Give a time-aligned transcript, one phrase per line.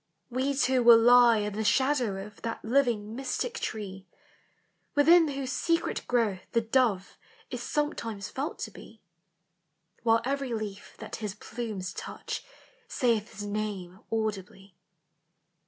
[0.31, 3.77] K We two will lie i* the shadow That living mystic tr<
[4.95, 5.77] Within who I
[6.07, 7.01] growth the I' 1
[7.53, 7.61] 91
[7.95, 9.03] onetimes felt to b.
[10.03, 10.23] W....
[10.25, 12.43] l^af that His plumes touch
[12.87, 14.75] Saith His Name audibly.